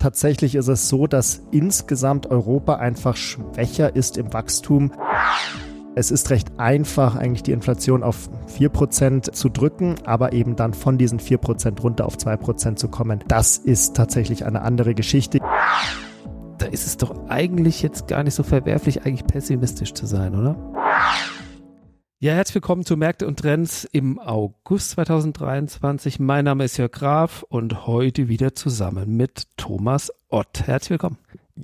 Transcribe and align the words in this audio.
Tatsächlich 0.00 0.54
ist 0.54 0.68
es 0.68 0.88
so, 0.88 1.08
dass 1.08 1.42
insgesamt 1.50 2.28
Europa 2.28 2.76
einfach 2.76 3.16
schwächer 3.16 3.96
ist 3.96 4.16
im 4.16 4.32
Wachstum. 4.32 4.92
Es 5.96 6.12
ist 6.12 6.30
recht 6.30 6.52
einfach, 6.56 7.16
eigentlich 7.16 7.42
die 7.42 7.50
Inflation 7.50 8.04
auf 8.04 8.30
4% 8.56 9.32
zu 9.32 9.48
drücken, 9.48 9.96
aber 10.04 10.32
eben 10.34 10.54
dann 10.54 10.72
von 10.72 10.98
diesen 10.98 11.18
4% 11.18 11.80
runter 11.80 12.06
auf 12.06 12.16
2% 12.16 12.76
zu 12.76 12.86
kommen. 12.86 13.24
Das 13.26 13.56
ist 13.56 13.96
tatsächlich 13.96 14.46
eine 14.46 14.62
andere 14.62 14.94
Geschichte. 14.94 15.40
Da 16.58 16.66
ist 16.66 16.86
es 16.86 16.96
doch 16.96 17.28
eigentlich 17.28 17.82
jetzt 17.82 18.06
gar 18.06 18.22
nicht 18.22 18.34
so 18.34 18.44
verwerflich, 18.44 19.04
eigentlich 19.04 19.26
pessimistisch 19.26 19.94
zu 19.94 20.06
sein, 20.06 20.36
oder? 20.36 20.54
Ja, 22.20 22.32
herzlich 22.32 22.56
willkommen 22.56 22.84
zu 22.84 22.96
Märkte 22.96 23.28
und 23.28 23.38
Trends 23.38 23.84
im 23.92 24.18
August 24.18 24.90
2023. 24.90 26.18
Mein 26.18 26.46
Name 26.46 26.64
ist 26.64 26.76
Jörg 26.76 26.90
Graf 26.90 27.44
und 27.48 27.86
heute 27.86 28.26
wieder 28.26 28.56
zusammen 28.56 29.16
mit 29.16 29.44
Thomas 29.56 30.12
Ott. 30.28 30.66
Herzlich 30.66 30.90
willkommen. 30.90 31.18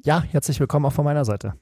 Ja, 0.05 0.23
herzlich 0.23 0.61
willkommen 0.61 0.87
auch 0.87 0.93
von 0.93 1.05
meiner 1.05 1.25
Seite. 1.25 1.55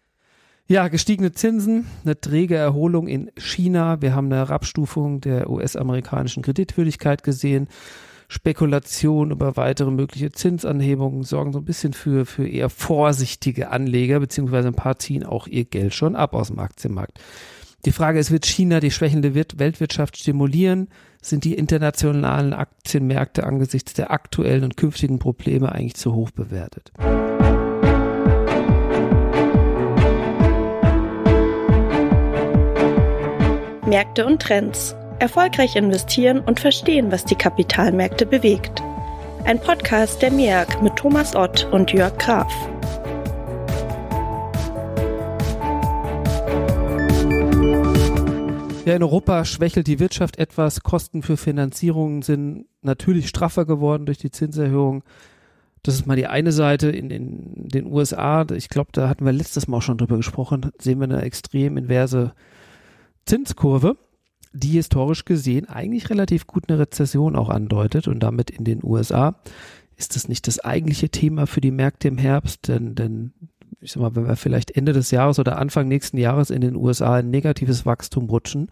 Ja, 0.66 0.88
gestiegene 0.88 1.32
Zinsen, 1.32 1.86
eine 2.04 2.20
träge 2.20 2.56
Erholung 2.56 3.08
in 3.08 3.30
China. 3.38 4.02
Wir 4.02 4.14
haben 4.14 4.26
eine 4.26 4.36
Herabstufung 4.36 5.22
der 5.22 5.48
US-amerikanischen 5.48 6.42
Kreditwürdigkeit 6.42 7.22
gesehen. 7.22 7.68
Spekulation 8.28 9.30
über 9.30 9.56
weitere 9.56 9.90
mögliche 9.90 10.32
Zinsanhebungen 10.32 11.22
sorgen 11.22 11.54
so 11.54 11.60
ein 11.60 11.64
bisschen 11.64 11.94
für, 11.94 12.26
für 12.26 12.46
eher 12.46 12.68
vorsichtige 12.68 13.70
Anleger, 13.70 14.20
beziehungsweise 14.20 14.68
ein 14.68 14.74
paar 14.74 14.98
ziehen 14.98 15.24
auch 15.24 15.46
ihr 15.46 15.64
Geld 15.64 15.94
schon 15.94 16.14
ab 16.14 16.34
aus 16.34 16.48
dem 16.48 16.58
Aktienmarkt. 16.58 17.18
Die 17.84 17.90
Frage 17.90 18.20
ist, 18.20 18.30
wird 18.30 18.46
China 18.46 18.78
die 18.78 18.92
schwächende 18.92 19.34
Weltwirtschaft 19.34 20.16
stimulieren? 20.16 20.88
Sind 21.20 21.42
die 21.42 21.54
internationalen 21.54 22.52
Aktienmärkte 22.52 23.44
angesichts 23.44 23.92
der 23.92 24.12
aktuellen 24.12 24.62
und 24.62 24.76
künftigen 24.76 25.18
Probleme 25.18 25.72
eigentlich 25.72 25.96
zu 25.96 26.14
hoch 26.14 26.30
bewertet? 26.30 26.92
Märkte 33.84 34.26
und 34.26 34.40
Trends. 34.40 34.94
Erfolgreich 35.18 35.74
investieren 35.74 36.38
und 36.38 36.60
verstehen, 36.60 37.10
was 37.10 37.24
die 37.24 37.34
Kapitalmärkte 37.34 38.26
bewegt. 38.26 38.80
Ein 39.44 39.60
Podcast 39.60 40.22
der 40.22 40.30
MEAG 40.30 40.82
mit 40.82 40.94
Thomas 40.94 41.34
Ott 41.34 41.68
und 41.72 41.92
Jörg 41.92 42.16
Graf. 42.18 42.71
Ja, 48.84 48.96
in 48.96 49.02
Europa 49.04 49.44
schwächelt 49.44 49.86
die 49.86 50.00
Wirtschaft 50.00 50.38
etwas. 50.38 50.82
Kosten 50.82 51.22
für 51.22 51.36
Finanzierungen 51.36 52.22
sind 52.22 52.66
natürlich 52.82 53.28
straffer 53.28 53.64
geworden 53.64 54.06
durch 54.06 54.18
die 54.18 54.32
Zinserhöhung. 54.32 55.04
Das 55.84 55.94
ist 55.94 56.06
mal 56.06 56.16
die 56.16 56.26
eine 56.26 56.50
Seite. 56.50 56.90
In, 56.90 57.10
in 57.10 57.68
den 57.68 57.86
USA, 57.86 58.44
ich 58.52 58.68
glaube, 58.68 58.90
da 58.92 59.08
hatten 59.08 59.24
wir 59.24 59.32
letztes 59.32 59.68
Mal 59.68 59.76
auch 59.76 59.82
schon 59.82 59.98
drüber 59.98 60.16
gesprochen, 60.16 60.72
sehen 60.80 60.98
wir 60.98 61.04
eine 61.04 61.22
extrem 61.22 61.76
inverse 61.76 62.34
Zinskurve, 63.24 63.96
die 64.52 64.70
historisch 64.70 65.24
gesehen 65.24 65.68
eigentlich 65.68 66.10
relativ 66.10 66.48
gut 66.48 66.68
eine 66.68 66.80
Rezession 66.80 67.36
auch 67.36 67.50
andeutet 67.50 68.08
und 68.08 68.18
damit 68.20 68.50
in 68.50 68.64
den 68.64 68.80
USA 68.82 69.36
ist 69.96 70.16
das 70.16 70.28
nicht 70.28 70.48
das 70.48 70.58
eigentliche 70.58 71.08
Thema 71.08 71.46
für 71.46 71.60
die 71.60 71.70
Märkte 71.70 72.08
im 72.08 72.18
Herbst, 72.18 72.66
denn, 72.66 72.96
denn 72.96 73.32
ich 73.82 73.92
sag 73.92 74.00
mal, 74.00 74.14
wenn 74.14 74.26
wir 74.26 74.36
vielleicht 74.36 74.70
Ende 74.70 74.92
des 74.92 75.10
Jahres 75.10 75.38
oder 75.38 75.58
Anfang 75.58 75.88
nächsten 75.88 76.16
Jahres 76.16 76.50
in 76.50 76.60
den 76.60 76.76
USA 76.76 77.16
ein 77.16 77.30
negatives 77.30 77.84
Wachstum 77.84 78.30
rutschen, 78.30 78.70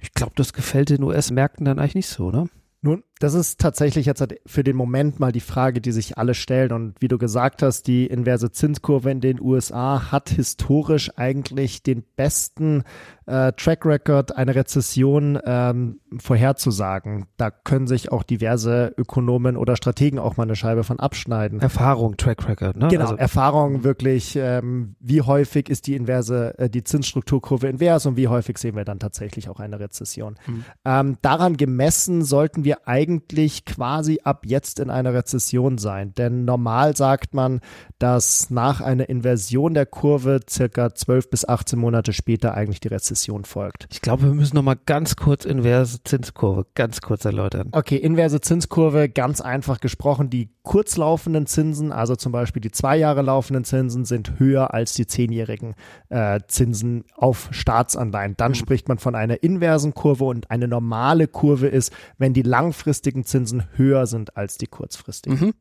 ich 0.00 0.12
glaube, 0.12 0.32
das 0.34 0.52
gefällt 0.52 0.90
den 0.90 1.02
US-Märkten 1.02 1.64
dann 1.64 1.78
eigentlich 1.78 1.94
nicht 1.94 2.08
so, 2.08 2.30
ne? 2.30 2.48
Nun, 2.82 3.04
das 3.20 3.34
ist 3.34 3.60
tatsächlich 3.60 4.06
jetzt 4.06 4.26
für 4.46 4.64
den 4.64 4.76
Moment 4.76 5.20
mal 5.20 5.30
die 5.30 5.40
Frage, 5.40 5.82
die 5.82 5.92
sich 5.92 6.16
alle 6.16 6.32
stellen. 6.32 6.72
Und 6.72 6.94
wie 7.00 7.08
du 7.08 7.18
gesagt 7.18 7.62
hast, 7.62 7.86
die 7.86 8.06
inverse 8.06 8.50
Zinskurve 8.50 9.10
in 9.10 9.20
den 9.20 9.40
USA 9.40 10.10
hat 10.10 10.30
historisch 10.30 11.10
eigentlich 11.16 11.82
den 11.82 12.02
besten 12.16 12.82
äh, 13.26 13.52
Track 13.52 13.84
Record, 13.84 14.36
eine 14.36 14.54
Rezession 14.54 15.38
ähm, 15.44 16.00
vorherzusagen. 16.18 17.26
Da 17.36 17.50
können 17.50 17.86
sich 17.86 18.10
auch 18.10 18.22
diverse 18.22 18.94
Ökonomen 18.96 19.58
oder 19.58 19.76
Strategen 19.76 20.18
auch 20.18 20.38
mal 20.38 20.44
eine 20.44 20.56
Scheibe 20.56 20.82
von 20.82 20.98
abschneiden. 20.98 21.60
Erfahrung, 21.60 22.16
Track 22.16 22.48
Record, 22.48 22.78
ne? 22.78 22.88
Genau, 22.88 23.02
also, 23.02 23.16
Erfahrung 23.16 23.84
wirklich, 23.84 24.34
ähm, 24.36 24.96
wie 24.98 25.20
häufig 25.20 25.68
ist 25.68 25.86
die 25.86 25.94
inverse, 25.94 26.58
äh, 26.58 26.70
die 26.70 26.84
Zinsstrukturkurve 26.84 27.68
invers 27.68 28.06
und 28.06 28.16
wie 28.16 28.28
häufig 28.28 28.56
sehen 28.56 28.76
wir 28.76 28.86
dann 28.86 28.98
tatsächlich 28.98 29.50
auch 29.50 29.60
eine 29.60 29.78
Rezession. 29.78 30.36
Mhm. 30.46 30.64
Ähm, 30.86 31.18
daran 31.20 31.58
gemessen 31.58 32.24
sollten 32.24 32.64
wir 32.64 32.88
eigentlich 32.88 33.09
eigentlich 33.10 33.64
quasi 33.64 34.20
ab 34.22 34.44
jetzt 34.46 34.78
in 34.78 34.90
einer 34.90 35.12
Rezession 35.12 35.78
sein. 35.78 36.14
Denn 36.14 36.44
normal 36.44 36.96
sagt 36.96 37.34
man, 37.34 37.60
dass 37.98 38.50
nach 38.50 38.80
einer 38.80 39.08
Inversion 39.08 39.74
der 39.74 39.86
Kurve 39.86 40.40
circa 40.48 40.94
12 40.94 41.30
bis 41.30 41.48
18 41.48 41.78
Monate 41.78 42.12
später 42.12 42.54
eigentlich 42.54 42.80
die 42.80 42.88
Rezession 42.88 43.44
folgt. 43.44 43.88
Ich 43.90 44.00
glaube, 44.00 44.24
wir 44.24 44.34
müssen 44.34 44.56
nochmal 44.56 44.78
ganz 44.86 45.16
kurz 45.16 45.44
inverse 45.44 46.02
Zinskurve 46.04 46.66
ganz 46.74 47.00
kurz 47.00 47.24
erläutern. 47.24 47.68
Okay, 47.72 47.96
inverse 47.96 48.40
Zinskurve, 48.40 49.08
ganz 49.08 49.40
einfach 49.40 49.80
gesprochen. 49.80 50.30
Die 50.30 50.50
kurzlaufenden 50.70 51.46
Zinsen, 51.46 51.90
also 51.90 52.14
zum 52.14 52.32
Beispiel 52.32 52.60
die 52.60 52.70
zwei 52.70 52.96
Jahre 52.96 53.22
laufenden 53.22 53.64
Zinsen, 53.64 54.04
sind 54.04 54.38
höher 54.38 54.72
als 54.72 54.94
die 54.94 55.06
zehnjährigen 55.06 55.74
äh, 56.10 56.40
Zinsen 56.46 57.04
auf 57.14 57.48
Staatsanleihen. 57.50 58.36
Dann 58.36 58.52
mhm. 58.52 58.56
spricht 58.56 58.88
man 58.88 58.98
von 58.98 59.14
einer 59.14 59.42
inversen 59.42 59.94
Kurve 59.94 60.24
und 60.24 60.50
eine 60.50 60.68
normale 60.68 61.26
Kurve 61.26 61.66
ist, 61.66 61.92
wenn 62.18 62.34
die 62.34 62.42
langfristig 62.42 62.90
langfristigen 62.90 63.24
Zinsen 63.24 63.64
höher 63.76 64.06
sind 64.06 64.36
als 64.36 64.58
die 64.58 64.66
kurzfristigen. 64.66 65.38
Mhm. 65.38 65.54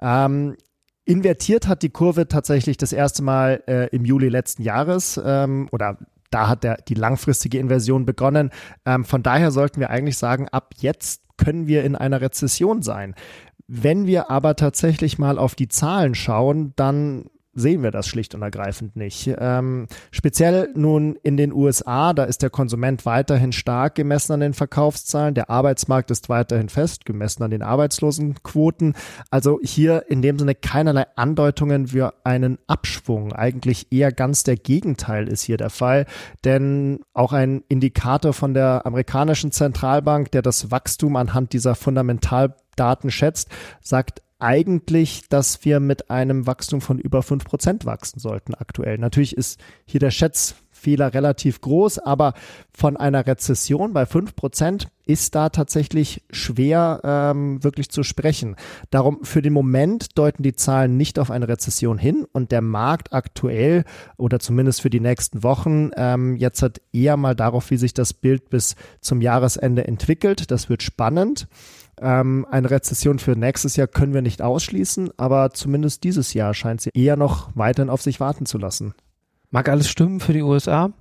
Ähm, 0.00 0.56
invertiert 1.04 1.68
hat 1.68 1.82
die 1.82 1.90
Kurve 1.90 2.28
tatsächlich 2.28 2.76
das 2.76 2.92
erste 2.92 3.22
Mal 3.22 3.62
äh, 3.66 3.88
im 3.94 4.04
Juli 4.04 4.28
letzten 4.28 4.62
Jahres 4.62 5.20
ähm, 5.24 5.68
oder 5.72 5.98
da 6.30 6.48
hat 6.48 6.64
der, 6.64 6.78
die 6.88 6.94
langfristige 6.94 7.58
Inversion 7.58 8.04
begonnen. 8.04 8.50
Ähm, 8.84 9.04
von 9.04 9.22
daher 9.22 9.50
sollten 9.50 9.80
wir 9.80 9.90
eigentlich 9.90 10.18
sagen, 10.18 10.48
ab 10.48 10.74
jetzt 10.76 11.22
können 11.36 11.66
wir 11.66 11.84
in 11.84 11.94
einer 11.94 12.20
Rezession 12.20 12.82
sein. 12.82 13.14
Wenn 13.68 14.06
wir 14.06 14.30
aber 14.30 14.54
tatsächlich 14.54 15.18
mal 15.18 15.38
auf 15.38 15.54
die 15.54 15.68
Zahlen 15.68 16.14
schauen, 16.14 16.72
dann 16.76 17.30
sehen 17.56 17.82
wir 17.82 17.90
das 17.90 18.06
schlicht 18.06 18.34
und 18.34 18.42
ergreifend 18.42 18.96
nicht. 18.96 19.34
Ähm, 19.38 19.88
speziell 20.10 20.68
nun 20.74 21.16
in 21.22 21.36
den 21.36 21.52
USA, 21.52 22.12
da 22.12 22.24
ist 22.24 22.42
der 22.42 22.50
Konsument 22.50 23.06
weiterhin 23.06 23.52
stark 23.52 23.94
gemessen 23.94 24.34
an 24.34 24.40
den 24.40 24.54
Verkaufszahlen, 24.54 25.34
der 25.34 25.50
Arbeitsmarkt 25.50 26.10
ist 26.10 26.28
weiterhin 26.28 26.68
fest, 26.68 27.06
gemessen 27.06 27.42
an 27.42 27.50
den 27.50 27.62
Arbeitslosenquoten. 27.62 28.94
Also 29.30 29.58
hier 29.62 30.04
in 30.08 30.22
dem 30.22 30.38
Sinne 30.38 30.54
keinerlei 30.54 31.06
Andeutungen 31.16 31.88
für 31.88 32.14
einen 32.24 32.58
Abschwung. 32.66 33.32
Eigentlich 33.32 33.90
eher 33.90 34.12
ganz 34.12 34.44
der 34.44 34.56
Gegenteil 34.56 35.26
ist 35.26 35.42
hier 35.42 35.56
der 35.56 35.70
Fall, 35.70 36.06
denn 36.44 37.00
auch 37.14 37.32
ein 37.32 37.64
Indikator 37.68 38.34
von 38.34 38.52
der 38.52 38.84
amerikanischen 38.84 39.50
Zentralbank, 39.50 40.30
der 40.30 40.42
das 40.42 40.70
Wachstum 40.70 41.16
anhand 41.16 41.54
dieser 41.54 41.74
Fundamentaldaten 41.74 43.10
schätzt, 43.10 43.48
sagt 43.80 44.22
eigentlich, 44.38 45.28
dass 45.28 45.64
wir 45.64 45.80
mit 45.80 46.10
einem 46.10 46.46
Wachstum 46.46 46.80
von 46.80 46.98
über 46.98 47.22
fünf 47.22 47.44
Prozent 47.44 47.86
wachsen 47.86 48.20
sollten 48.20 48.54
aktuell. 48.54 48.98
Natürlich 48.98 49.36
ist 49.36 49.60
hier 49.86 50.00
der 50.00 50.10
Schätzfehler 50.10 51.14
relativ 51.14 51.62
groß, 51.62 51.98
aber 52.00 52.34
von 52.72 52.96
einer 52.98 53.26
Rezession 53.26 53.94
bei 53.94 54.04
fünf 54.04 54.36
Prozent 54.36 54.88
ist 55.06 55.34
da 55.34 55.48
tatsächlich 55.48 56.22
schwer 56.30 57.00
ähm, 57.02 57.64
wirklich 57.64 57.88
zu 57.88 58.02
sprechen. 58.02 58.56
Darum 58.90 59.20
für 59.22 59.40
den 59.40 59.54
Moment 59.54 60.18
deuten 60.18 60.42
die 60.42 60.54
Zahlen 60.54 60.96
nicht 60.98 61.18
auf 61.18 61.30
eine 61.30 61.48
Rezession 61.48 61.96
hin 61.96 62.26
und 62.30 62.52
der 62.52 62.60
Markt 62.60 63.14
aktuell 63.14 63.84
oder 64.18 64.38
zumindest 64.38 64.82
für 64.82 64.90
die 64.90 65.00
nächsten 65.00 65.42
Wochen 65.42 65.92
ähm, 65.96 66.36
jetzt 66.36 66.60
hat 66.60 66.82
eher 66.92 67.16
mal 67.16 67.34
darauf, 67.34 67.70
wie 67.70 67.78
sich 67.78 67.94
das 67.94 68.12
Bild 68.12 68.50
bis 68.50 68.74
zum 69.00 69.22
Jahresende 69.22 69.86
entwickelt. 69.86 70.50
Das 70.50 70.68
wird 70.68 70.82
spannend. 70.82 71.48
Ähm, 72.00 72.46
eine 72.50 72.70
Rezession 72.70 73.18
für 73.18 73.36
nächstes 73.36 73.76
Jahr 73.76 73.86
können 73.86 74.12
wir 74.12 74.22
nicht 74.22 74.42
ausschließen, 74.42 75.10
aber 75.16 75.52
zumindest 75.52 76.04
dieses 76.04 76.34
Jahr 76.34 76.52
scheint 76.52 76.80
sie 76.80 76.90
eher 76.92 77.16
noch 77.16 77.50
weiterhin 77.54 77.90
auf 77.90 78.02
sich 78.02 78.20
warten 78.20 78.46
zu 78.46 78.58
lassen. 78.58 78.94
Mag 79.50 79.68
alles 79.68 79.88
stimmen 79.88 80.20
für 80.20 80.32
die 80.32 80.42
USA, 80.42 80.92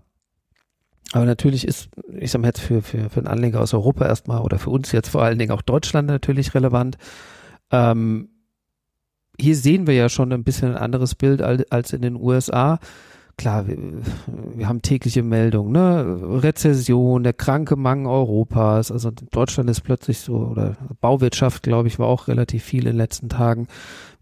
aber 1.12 1.26
natürlich 1.26 1.68
ist, 1.68 1.90
ich 2.14 2.32
sag 2.32 2.42
mal 2.42 2.48
jetzt 2.48 2.62
für, 2.62 2.82
für, 2.82 3.10
für 3.10 3.20
einen 3.20 3.28
Anleger 3.28 3.62
aus 3.62 3.74
Europa 3.74 4.06
erstmal 4.06 4.42
oder 4.42 4.58
für 4.58 4.70
uns 4.70 4.92
jetzt 4.92 5.10
vor 5.10 5.24
allen 5.24 5.38
Dingen 5.38 5.52
auch 5.52 5.62
Deutschland 5.62 6.08
natürlich 6.08 6.54
relevant. 6.54 6.98
Ähm, 7.72 8.30
hier 9.40 9.56
sehen 9.56 9.88
wir 9.88 9.94
ja 9.94 10.08
schon 10.08 10.32
ein 10.32 10.44
bisschen 10.44 10.72
ein 10.72 10.82
anderes 10.82 11.16
Bild 11.16 11.42
als 11.42 11.94
in 11.94 12.02
den 12.02 12.16
USA 12.16 12.80
klar, 13.38 13.68
wir, 13.68 13.78
wir, 14.56 14.68
haben 14.68 14.82
tägliche 14.82 15.24
Meldungen, 15.24 15.72
ne? 15.72 16.42
Rezession, 16.44 17.24
der 17.24 17.34
kranke 17.34 17.76
Mang 17.76 18.06
Europas, 18.06 18.92
also 18.92 19.12
Deutschland 19.12 19.70
ist 19.70 19.82
plötzlich 19.82 20.20
so, 20.20 20.38
oder 20.38 20.78
Bauwirtschaft, 21.02 21.64
glaube 21.64 21.88
ich, 21.88 22.00
war 22.00 22.08
auch 22.08 22.28
relativ 22.28 22.64
viel 22.64 22.82
in 22.82 22.92
den 22.92 22.98
letzten 22.98 23.30
Tagen. 23.30 23.68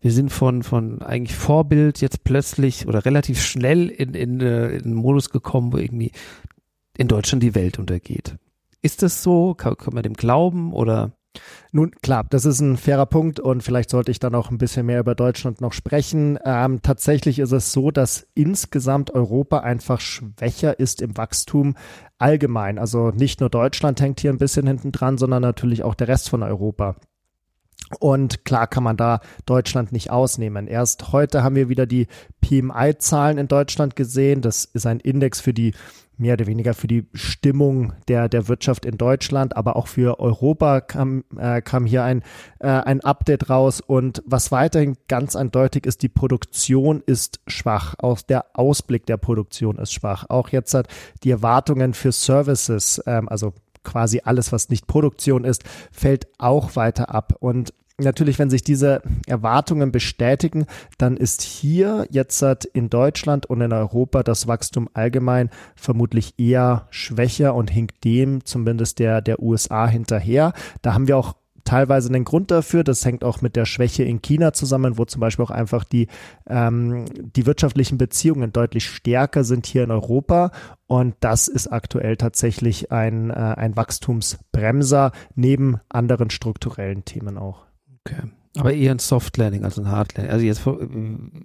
Wir 0.02 0.12
sind 0.12 0.32
von, 0.32 0.64
von 0.64 1.02
eigentlich 1.02 1.36
Vorbild 1.36 2.02
jetzt 2.02 2.24
plötzlich 2.24 2.88
oder 2.88 3.06
relativ 3.06 3.42
schnell 3.42 3.88
in, 3.88 4.14
in, 4.14 4.42
äh, 4.42 4.70
in 4.70 4.84
einen 4.84 4.94
Modus 4.96 5.30
gekommen, 5.30 5.72
wo 5.74 5.78
irgendwie 5.78 6.12
in 6.98 7.08
Deutschland 7.08 7.42
die 7.42 7.56
Welt 7.56 7.80
untergeht. 7.80 8.36
Ist 8.82 9.02
das 9.02 9.24
so? 9.24 9.54
Kann, 9.54 9.78
kann 9.78 9.94
man 9.94 10.04
dem 10.04 10.14
glauben 10.14 10.74
oder? 10.74 11.14
Nun 11.72 11.92
klar, 12.02 12.26
das 12.30 12.46
ist 12.46 12.60
ein 12.60 12.78
fairer 12.78 13.06
Punkt 13.06 13.40
und 13.40 13.64
vielleicht 13.64 13.90
sollte 13.90 14.12
ich 14.12 14.20
dann 14.20 14.36
auch 14.36 14.52
ein 14.52 14.58
bisschen 14.58 14.86
mehr 14.86 15.00
über 15.00 15.16
Deutschland 15.16 15.62
noch 15.62 15.74
sprechen. 15.74 16.38
Ähm, 16.46 16.82
tatsächlich 16.82 17.40
ist 17.40 17.52
es 17.52 17.72
so, 17.72 17.90
dass 17.90 18.28
insgesamt 18.36 19.12
Europa 19.12 19.60
einfach 19.60 20.00
schwächer 20.00 20.80
ist 20.80 21.02
im 21.02 21.18
Wachstum 21.18 21.76
allgemein. 22.20 22.78
Also 22.78 23.10
nicht 23.10 23.40
nur 23.40 23.50
Deutschland 23.50 24.00
hängt 24.02 24.20
hier 24.20 24.32
ein 24.32 24.38
bisschen 24.38 24.68
hinten 24.68 24.92
dran, 24.92 25.18
sondern 25.18 25.42
natürlich 25.42 25.84
auch 25.84 25.96
der 25.96 26.08
Rest 26.08 26.30
von 26.30 26.44
Europa. 26.44 26.96
Und 28.00 28.46
klar 28.46 28.68
kann 28.68 28.84
man 28.84 28.98
da 28.98 29.20
Deutschland 29.46 29.92
nicht 29.92 30.10
ausnehmen. 30.10 30.68
Erst 30.68 31.12
heute 31.12 31.44
haben 31.44 31.56
wir 31.56 31.70
wieder 31.70 31.86
die 31.86 32.08
PMI-Zahlen 32.42 33.38
in 33.38 33.48
Deutschland 33.48 33.96
gesehen. 33.96 34.42
Das 34.42 34.66
ist 34.66 34.86
ein 34.86 35.00
Index 35.00 35.42
für 35.42 35.54
die 35.54 35.74
mehr 36.18 36.34
oder 36.34 36.48
weniger 36.48 36.74
für 36.74 36.88
die 36.88 37.08
Stimmung 37.14 37.94
der, 38.08 38.30
der 38.30 38.48
Wirtschaft 38.48 38.86
in 38.86 38.98
Deutschland, 38.98 39.58
aber 39.58 39.76
auch 39.76 39.88
für 39.88 40.20
Europa 40.20 40.82
kam, 40.82 41.24
äh, 41.38 41.62
kam 41.62 41.86
hier 41.86 42.04
ein, 42.04 42.22
äh, 42.60 42.68
ein 42.68 43.02
Update 43.02 43.50
raus. 43.50 43.82
Und 43.82 44.22
was 44.26 44.52
weiterhin 44.52 44.96
ganz 45.08 45.36
eindeutig 45.36 45.86
ist, 45.86 46.02
die 46.04 46.10
Produktion 46.10 47.02
ist 47.06 47.40
schwach. 47.48 47.96
Auch 47.98 48.22
der 48.22 48.46
Ausblick 48.54 49.06
der 49.06 49.18
Produktion 49.18 49.78
ist 49.78 49.94
schwach. 49.94 50.26
Auch 50.30 50.50
jetzt 50.50 50.74
hat 50.74 50.88
die 51.24 51.32
Erwartungen 51.32 51.94
für 51.94 52.12
Services, 52.12 53.02
ähm, 53.06 53.28
also 53.28 53.54
quasi 53.84 54.22
alles, 54.24 54.52
was 54.52 54.70
nicht 54.70 54.88
Produktion 54.88 55.44
ist, 55.44 55.64
fällt 55.92 56.28
auch 56.38 56.76
weiter 56.76 57.14
ab. 57.14 57.36
Und 57.40 57.74
natürlich, 57.98 58.40
wenn 58.40 58.50
sich 58.50 58.64
diese 58.64 59.02
Erwartungen 59.28 59.92
bestätigen, 59.92 60.66
dann 60.98 61.18
ist 61.18 61.42
hier 61.42 62.08
jetzt 62.10 62.42
in 62.74 62.90
Deutschland 62.90 63.46
und 63.46 63.62
in 63.62 63.74
Europa 63.74 64.24
das 64.24 64.48
Wachstum 64.48 64.90
allgemein 64.94 65.50
vermutlich 65.76 66.34
eher 66.38 66.88
schwächer 66.90 67.56
und 67.56 67.70
hinkt 67.70 68.04
dem 68.04 68.46
zumindest 68.46 69.00
der, 69.00 69.22
der 69.22 69.42
USA 69.42 69.88
hinterher. 69.88 70.54
Da 70.82 70.94
haben 70.94 71.08
wir 71.08 71.18
auch 71.18 71.36
teilweise 71.64 72.10
einen 72.10 72.24
Grund 72.24 72.52
dafür. 72.52 72.84
Das 72.84 73.06
hängt 73.06 73.24
auch 73.24 73.42
mit 73.42 73.56
der 73.56 73.66
Schwäche 73.66 74.04
in 74.04 74.22
China 74.22 74.54
zusammen, 74.54 74.98
wo 74.98 75.06
zum 75.06 75.20
Beispiel 75.22 75.46
auch 75.46 75.52
einfach 75.52 75.84
die, 75.84 76.08
ähm, 76.48 77.06
die 77.16 77.46
wirtschaftlichen 77.46 77.98
Beziehungen 77.98 78.52
deutlich 78.52 78.86
stärker 78.90 79.44
sind 79.44 79.66
hier 79.66 79.84
in 79.84 79.92
Europa. 79.92 80.52
Und 80.88 81.16
das 81.20 81.48
ist 81.48 81.68
aktuell 81.68 82.18
tatsächlich 82.18 82.92
ein, 82.92 83.30
äh, 83.30 83.34
ein 83.34 83.76
Wachstumsbremser 83.76 85.12
neben 85.36 85.80
anderen 85.90 86.30
strukturellen 86.30 87.06
Themen 87.06 87.38
auch. 87.38 87.66
Okay. 88.06 88.24
Aber 88.56 88.72
eher 88.72 88.92
ein 88.92 89.00
Soft 89.00 89.36
Landing 89.38 89.64
als 89.64 89.80
ein 89.80 89.90
Hard 89.90 90.16
Landing. 90.16 90.32
Also 90.32 90.46
jetzt, 90.46 90.62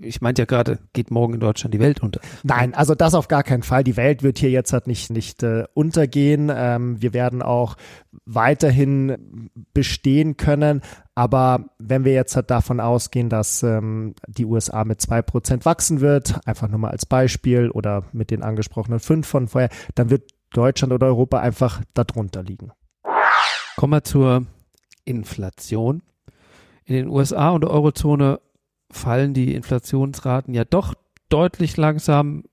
ich 0.00 0.20
meinte 0.20 0.42
ja 0.42 0.46
gerade, 0.46 0.78
geht 0.92 1.10
morgen 1.10 1.34
in 1.34 1.40
Deutschland 1.40 1.72
die 1.72 1.80
Welt 1.80 2.02
unter. 2.02 2.20
Nein, 2.42 2.74
also 2.74 2.94
das 2.94 3.14
auf 3.14 3.28
gar 3.28 3.42
keinen 3.42 3.62
Fall. 3.62 3.82
Die 3.82 3.96
Welt 3.96 4.22
wird 4.22 4.38
hier 4.38 4.50
jetzt 4.50 4.74
halt 4.74 4.86
nicht, 4.86 5.10
nicht 5.10 5.42
äh, 5.42 5.64
untergehen. 5.72 6.52
Ähm, 6.54 7.00
wir 7.00 7.14
werden 7.14 7.40
auch 7.40 7.76
weiterhin 8.26 9.48
bestehen 9.72 10.36
können. 10.36 10.82
Aber 11.14 11.70
wenn 11.78 12.04
wir 12.04 12.12
jetzt 12.12 12.36
halt 12.36 12.50
davon 12.50 12.78
ausgehen, 12.78 13.30
dass 13.30 13.62
ähm, 13.62 14.14
die 14.26 14.44
USA 14.44 14.84
mit 14.84 15.00
zwei 15.00 15.22
Prozent 15.22 15.64
wachsen 15.64 16.00
wird, 16.00 16.46
einfach 16.46 16.68
nur 16.68 16.78
mal 16.78 16.90
als 16.90 17.06
Beispiel 17.06 17.70
oder 17.70 18.04
mit 18.12 18.30
den 18.30 18.42
angesprochenen 18.42 19.00
fünf 19.00 19.26
von 19.26 19.48
vorher, 19.48 19.70
dann 19.94 20.10
wird 20.10 20.30
Deutschland 20.52 20.92
oder 20.92 21.06
Europa 21.06 21.38
einfach 21.38 21.82
darunter 21.94 22.42
liegen. 22.42 22.70
Kommen 23.76 23.92
wir 23.94 24.04
zur 24.04 24.44
Inflation. 25.04 26.02
In 26.88 26.94
den 26.94 27.08
USA 27.08 27.50
und 27.50 27.60
der 27.64 27.70
Eurozone 27.70 28.40
fallen 28.90 29.34
die 29.34 29.54
Inflationsraten 29.54 30.54
ja 30.54 30.64
doch 30.64 30.94
deutlich 31.28 31.76
langsam, 31.76 32.44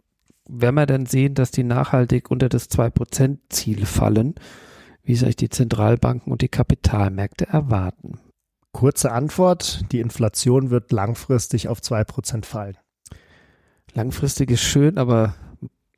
wenn 0.45 0.75
wir 0.75 0.85
dann 0.85 1.05
sehen, 1.05 1.35
dass 1.35 1.51
die 1.51 1.63
nachhaltig 1.63 2.29
unter 2.29 2.49
das 2.49 2.69
2%-Ziel 2.69 3.85
fallen, 3.85 4.35
wie 5.03 5.15
sich 5.15 5.37
die 5.37 5.47
Zentralbanken 5.47 6.33
und 6.33 6.41
die 6.41 6.49
Kapitalmärkte 6.49 7.47
erwarten. 7.47 8.19
Kurze 8.73 9.13
Antwort, 9.13 9.85
die 9.93 10.01
Inflation 10.01 10.69
wird 10.69 10.91
langfristig 10.91 11.69
auf 11.69 11.79
2% 11.79 12.43
fallen. 12.43 12.75
Langfristig 13.93 14.51
ist 14.51 14.63
schön, 14.63 14.97
aber 14.97 15.35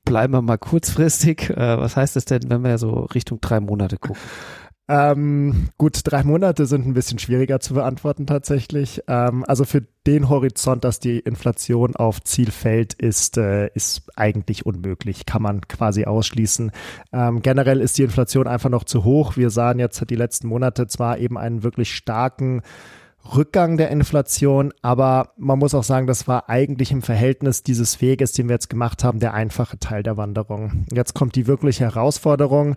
bleiben 0.05 0.33
wir 0.33 0.43
mal 0.43 0.59
kurzfristig. 0.59 1.49
Äh, 1.49 1.79
was 1.79 1.95
heißt 1.95 2.15
das 2.15 2.25
denn, 2.25 2.43
wenn 2.49 2.63
wir 2.63 2.77
so 2.77 2.99
Richtung 3.15 3.41
drei 3.41 3.59
Monate 3.59 3.97
gucken? 3.97 4.21
Ähm, 4.89 5.69
gut, 5.77 5.99
drei 6.05 6.23
Monate 6.23 6.65
sind 6.65 6.87
ein 6.87 6.93
bisschen 6.93 7.19
schwieriger 7.19 7.59
zu 7.59 7.73
beantworten 7.73 8.25
tatsächlich. 8.25 9.01
Ähm, 9.07 9.43
also 9.45 9.65
für 9.65 9.83
den 10.05 10.29
Horizont, 10.29 10.85
dass 10.85 11.01
die 11.01 11.19
Inflation 11.19 11.97
auf 11.97 12.23
Ziel 12.23 12.51
fällt, 12.51 12.93
ist, 12.93 13.37
äh, 13.37 13.67
ist 13.73 14.03
eigentlich 14.15 14.65
unmöglich, 14.65 15.25
kann 15.25 15.41
man 15.41 15.61
quasi 15.67 16.05
ausschließen. 16.05 16.71
Ähm, 17.11 17.41
generell 17.41 17.81
ist 17.81 17.97
die 17.97 18.03
Inflation 18.03 18.47
einfach 18.47 18.69
noch 18.69 18.85
zu 18.85 19.03
hoch. 19.03 19.35
Wir 19.35 19.49
sahen 19.49 19.79
jetzt 19.79 20.01
die 20.09 20.15
letzten 20.15 20.47
Monate 20.47 20.87
zwar 20.87 21.17
eben 21.17 21.37
einen 21.37 21.63
wirklich 21.63 21.93
starken 21.93 22.61
Rückgang 23.35 23.77
der 23.77 23.89
Inflation, 23.89 24.73
aber 24.81 25.33
man 25.37 25.59
muss 25.59 25.73
auch 25.73 25.83
sagen, 25.83 26.07
das 26.07 26.27
war 26.27 26.49
eigentlich 26.49 26.91
im 26.91 27.01
Verhältnis 27.01 27.63
dieses 27.63 28.01
Weges, 28.01 28.31
den 28.31 28.47
wir 28.47 28.55
jetzt 28.55 28.69
gemacht 28.69 29.03
haben, 29.03 29.19
der 29.19 29.33
einfache 29.33 29.79
Teil 29.79 30.03
der 30.03 30.17
Wanderung. 30.17 30.85
Jetzt 30.91 31.13
kommt 31.13 31.35
die 31.35 31.47
wirkliche 31.47 31.83
Herausforderung 31.83 32.75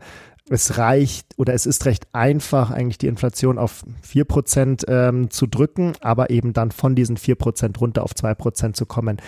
es 0.51 0.79
reicht 0.79 1.39
oder 1.39 1.55
es 1.55 1.65
ist 1.65 1.87
recht 1.87 2.09
einfach, 2.13 2.73
eigentlich 2.73 2.99
die 2.99 3.07
Inflation 3.07 3.57
auf 3.57 3.85
4% 4.05 4.89
ähm, 4.89 5.31
zu 5.31 5.47
drücken, 5.47 5.93
aber 6.01 6.31
eben 6.31 6.53
dann 6.53 6.73
von 6.73 6.97
diesen 6.97 7.17
4% 7.17 7.79
runter 7.79 8.03
auf 8.03 8.13
2% 8.13 8.73
zu 8.73 8.85
kommen. 8.85 9.19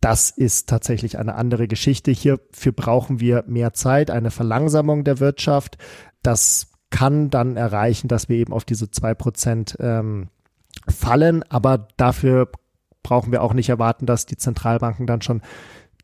Das 0.00 0.30
ist 0.30 0.68
tatsächlich 0.68 1.18
eine 1.18 1.36
andere 1.36 1.68
Geschichte. 1.68 2.10
Hierfür 2.10 2.72
brauchen 2.72 3.20
wir 3.20 3.44
mehr 3.46 3.74
Zeit, 3.74 4.10
eine 4.10 4.32
Verlangsamung 4.32 5.04
der 5.04 5.20
Wirtschaft. 5.20 5.78
Das 6.22 6.72
kann 6.90 7.30
dann 7.30 7.56
erreichen, 7.56 8.08
dass 8.08 8.28
wir 8.28 8.36
eben 8.36 8.52
auf 8.52 8.64
diese 8.64 8.86
2% 8.86 9.80
ähm, 9.80 10.28
fallen, 10.88 11.42
aber 11.48 11.88
dafür 11.96 12.48
brauchen 13.02 13.32
wir 13.32 13.42
auch 13.42 13.54
nicht 13.54 13.68
erwarten, 13.68 14.06
dass 14.06 14.26
die 14.26 14.36
Zentralbanken 14.36 15.06
dann 15.06 15.22
schon 15.22 15.42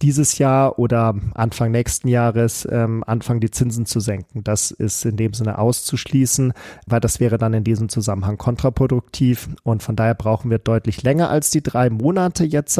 dieses 0.02 0.38
Jahr 0.38 0.79
oder 0.79 1.14
Anfang 1.34 1.70
nächsten 1.70 2.08
Jahres 2.08 2.67
ähm, 2.70 3.05
anfangen, 3.06 3.40
die 3.40 3.50
Zinsen 3.50 3.87
zu 3.87 4.00
senken. 4.00 4.43
Das 4.43 4.70
ist 4.70 5.05
in 5.05 5.17
dem 5.17 5.32
Sinne 5.32 5.58
auszuschließen, 5.58 6.52
weil 6.87 7.00
das 7.00 7.20
wäre 7.20 7.38
dann 7.38 7.55
in 7.55 7.64
diesem 7.64 7.88
Zusammenhang 7.88 8.37
kontraproduktiv. 8.37 9.49
Und 9.62 9.82
von 9.82 9.94
daher 9.94 10.14
brauchen 10.14 10.50
wir 10.50 10.58
deutlich 10.58 11.02
länger 11.02 11.31
als 11.31 11.50
die 11.50 11.62
drei 11.62 11.88
Monate 11.88 12.44
jetzt. 12.44 12.73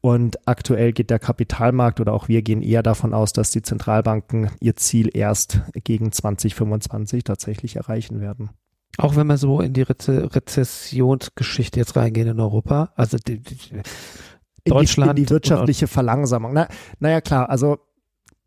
Und 0.00 0.46
aktuell 0.46 0.92
geht 0.92 1.10
der 1.10 1.18
Kapitalmarkt 1.18 2.00
oder 2.00 2.12
auch 2.12 2.28
wir 2.28 2.42
gehen 2.42 2.62
eher 2.62 2.82
davon 2.82 3.12
aus, 3.12 3.32
dass 3.32 3.50
die 3.50 3.62
Zentralbanken 3.62 4.50
ihr 4.60 4.76
Ziel 4.76 5.10
erst 5.12 5.60
gegen 5.74 6.12
2025 6.12 7.24
tatsächlich 7.24 7.76
erreichen 7.76 8.20
werden. 8.20 8.50
Auch 8.98 9.16
wenn 9.16 9.26
wir 9.26 9.38
so 9.38 9.60
in 9.60 9.72
die 9.72 9.82
Reze 9.82 10.34
Rezessionsgeschichte 10.34 11.80
jetzt 11.80 11.96
reingehen 11.96 12.28
in 12.28 12.40
Europa, 12.40 12.92
also 12.94 13.16
die, 13.16 13.40
die, 13.40 13.56
Deutschland. 14.64 15.10
In 15.10 15.16
die, 15.16 15.22
in 15.22 15.26
die 15.26 15.30
wirtschaftliche 15.30 15.86
Verlangsamung. 15.86 16.52
Na, 16.52 16.68
naja, 17.00 17.20
klar, 17.20 17.50
also 17.50 17.78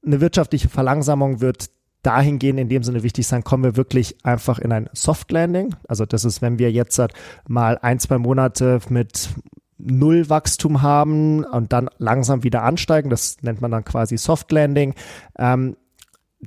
eine 0.06 0.22
wirtschaftliche 0.22 0.70
Verlangsamung 0.70 1.42
wird 1.42 1.70
dahin 2.02 2.40
gehen, 2.40 2.58
in 2.58 2.70
dem 2.70 2.84
Sinne 2.84 3.04
wichtig 3.04 3.28
sein, 3.28 3.44
kommen 3.44 3.64
wir 3.64 3.76
wirklich 3.76 4.16
einfach 4.24 4.60
in 4.60 4.72
ein 4.72 4.90
Soft 4.94 5.32
Landing. 5.32 5.76
Also 5.88 6.06
das 6.06 6.24
ist, 6.24 6.42
wenn 6.42 6.60
wir 6.60 6.72
jetzt 6.72 7.02
mal 7.48 7.78
ein, 7.82 8.00
zwei 8.00 8.18
Monate 8.18 8.80
mit 8.90 9.30
Null 9.78 10.30
Wachstum 10.30 10.82
haben 10.82 11.44
und 11.44 11.74
dann 11.74 11.90
langsam 11.98 12.44
wieder 12.44 12.64
ansteigen, 12.64 13.10
das 13.10 13.38
nennt 13.42 13.62
man 13.62 13.72
dann 13.72 13.84
quasi 13.84 14.18
Soft 14.18 14.52
Landing. 14.52 14.94
Ähm, 15.38 15.76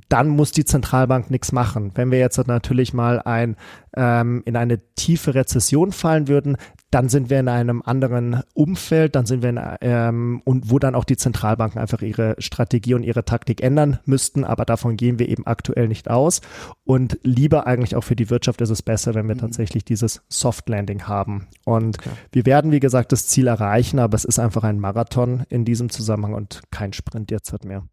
dann 0.07 0.29
muss 0.29 0.51
die 0.51 0.65
Zentralbank 0.65 1.29
nichts 1.31 1.51
machen. 1.51 1.91
Wenn 1.95 2.11
wir 2.11 2.19
jetzt 2.19 2.37
natürlich 2.47 2.93
mal 2.93 3.21
ein, 3.21 3.57
ähm, 3.95 4.41
in 4.45 4.55
eine 4.55 4.79
tiefe 4.95 5.35
Rezession 5.35 5.91
fallen 5.91 6.29
würden, 6.29 6.55
dann 6.91 7.09
sind 7.09 7.29
wir 7.29 7.39
in 7.39 7.49
einem 7.49 7.81
anderen 7.83 8.43
Umfeld, 8.53 9.15
dann 9.15 9.25
sind 9.25 9.41
wir 9.41 9.49
in, 9.49 9.59
ähm, 9.81 10.41
und 10.45 10.69
wo 10.69 10.79
dann 10.79 10.95
auch 10.95 11.03
die 11.03 11.17
Zentralbanken 11.17 11.79
einfach 11.79 12.01
ihre 12.01 12.35
Strategie 12.39 12.93
und 12.93 13.03
ihre 13.03 13.25
Taktik 13.25 13.61
ändern 13.61 13.99
müssten, 14.05 14.43
aber 14.45 14.65
davon 14.65 14.95
gehen 14.95 15.19
wir 15.19 15.27
eben 15.27 15.45
aktuell 15.45 15.87
nicht 15.87 16.09
aus 16.09 16.41
und 16.85 17.19
lieber 17.23 17.67
eigentlich 17.67 17.95
auch 17.95 18.03
für 18.03 18.15
die 18.15 18.29
Wirtschaft 18.29 18.61
ist 18.61 18.69
es 18.69 18.81
besser, 18.81 19.13
wenn 19.13 19.27
wir 19.27 19.35
mhm. 19.35 19.39
tatsächlich 19.39 19.83
dieses 19.85 20.21
Soft 20.29 20.67
Landing 20.69 21.07
haben 21.07 21.47
und 21.65 21.99
okay. 21.99 22.09
wir 22.31 22.45
werden 22.45 22.71
wie 22.71 22.79
gesagt 22.81 23.11
das 23.11 23.27
Ziel 23.27 23.47
erreichen, 23.47 23.99
aber 23.99 24.15
es 24.15 24.25
ist 24.25 24.39
einfach 24.39 24.63
ein 24.63 24.79
Marathon 24.79 25.43
in 25.49 25.65
diesem 25.65 25.89
Zusammenhang 25.89 26.33
und 26.33 26.61
kein 26.71 26.93
Sprint 26.93 27.31
jetzt 27.31 27.51
mehr. 27.65 27.83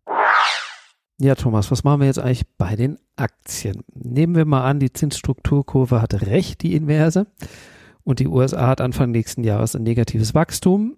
Ja, 1.20 1.34
Thomas, 1.34 1.70
was 1.72 1.82
machen 1.82 2.00
wir 2.00 2.06
jetzt 2.06 2.20
eigentlich 2.20 2.46
bei 2.58 2.76
den 2.76 2.96
Aktien? 3.16 3.82
Nehmen 3.92 4.36
wir 4.36 4.44
mal 4.44 4.64
an, 4.64 4.78
die 4.78 4.92
Zinsstrukturkurve 4.92 6.00
hatte 6.00 6.22
recht, 6.28 6.62
die 6.62 6.76
inverse. 6.76 7.26
Und 8.04 8.20
die 8.20 8.28
USA 8.28 8.68
hat 8.68 8.80
Anfang 8.80 9.10
nächsten 9.10 9.42
Jahres 9.42 9.74
ein 9.74 9.82
negatives 9.82 10.34
Wachstum. 10.34 10.96